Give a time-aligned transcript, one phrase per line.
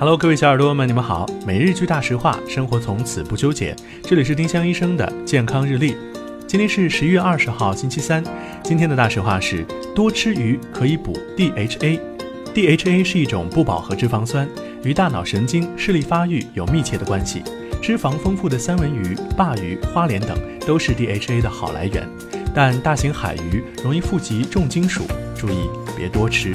[0.00, 1.26] Hello，各位小耳朵们，你们好。
[1.44, 3.74] 每日句大实话，生活从此不纠结。
[4.04, 5.96] 这里是丁香医生的健康日历。
[6.46, 8.22] 今天是十一月二十号，星期三。
[8.62, 9.66] 今天的大实话是：
[9.96, 11.98] 多吃鱼可以补 DHA。
[12.54, 14.48] DHA 是一种不饱和脂肪酸，
[14.84, 17.42] 与大脑神经、视力发育有密切的关系。
[17.82, 22.08] 脂肪丰富的三文鱼、鲅鱼、花鲢等都是 DHA 的好来源。
[22.54, 25.02] 但大型海鱼容易富集重金属，
[25.36, 26.54] 注意别多吃。